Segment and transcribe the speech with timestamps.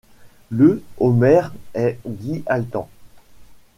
[0.49, 2.89] Le au maire est Guy Atlan.